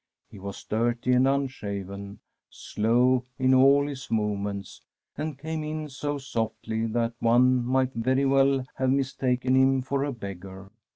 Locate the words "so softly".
5.89-6.87